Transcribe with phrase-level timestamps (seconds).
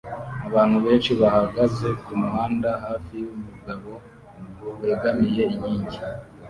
[0.49, 3.91] Abantu benshi bahagaze kumuhanda hafi yumugabo
[4.81, 5.99] wegamiye inkingi